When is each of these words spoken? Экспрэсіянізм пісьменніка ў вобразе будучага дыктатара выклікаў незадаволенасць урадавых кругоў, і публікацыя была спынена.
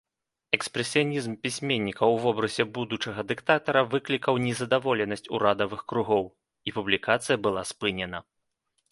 Экспрэсіянізм 0.57 1.33
пісьменніка 1.43 2.03
ў 2.05 2.15
вобразе 2.23 2.63
будучага 2.77 3.25
дыктатара 3.31 3.83
выклікаў 3.91 4.39
незадаволенасць 4.45 5.23
урадавых 5.39 5.81
кругоў, 5.93 6.25
і 6.71 6.73
публікацыя 6.79 7.37
была 7.49 7.61
спынена. 7.73 8.23